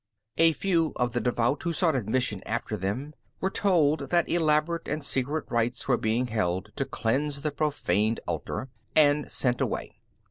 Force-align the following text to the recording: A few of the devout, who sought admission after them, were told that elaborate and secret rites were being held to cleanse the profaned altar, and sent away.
A 0.39 0.53
few 0.53 0.93
of 0.95 1.11
the 1.11 1.21
devout, 1.21 1.61
who 1.61 1.73
sought 1.73 1.95
admission 1.95 2.41
after 2.43 2.75
them, 2.75 3.13
were 3.39 3.51
told 3.51 4.09
that 4.09 4.27
elaborate 4.27 4.87
and 4.87 5.03
secret 5.03 5.45
rites 5.47 5.87
were 5.87 5.95
being 5.95 6.25
held 6.25 6.71
to 6.77 6.85
cleanse 6.85 7.41
the 7.43 7.51
profaned 7.51 8.19
altar, 8.25 8.69
and 8.95 9.29
sent 9.31 9.61
away. 9.61 9.99